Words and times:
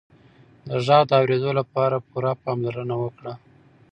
د 0.67 0.69
غږ 0.85 1.01
د 1.09 1.11
اورېدو 1.21 1.51
لپاره 1.59 1.95
پوره 2.09 2.31
پاملرنه 2.43 2.95
وکړه. 3.03 3.33